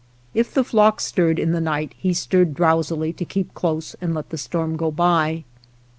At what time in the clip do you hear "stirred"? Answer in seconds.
0.99-1.37, 2.15-2.55